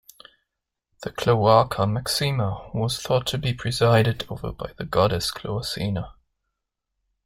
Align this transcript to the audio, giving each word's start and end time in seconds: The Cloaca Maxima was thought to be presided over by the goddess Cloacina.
The 1.03 1.11
Cloaca 1.11 1.85
Maxima 1.85 2.71
was 2.73 2.99
thought 2.99 3.27
to 3.27 3.37
be 3.37 3.53
presided 3.53 4.25
over 4.29 4.51
by 4.51 4.71
the 4.75 4.83
goddess 4.85 5.31
Cloacina. 5.31 6.13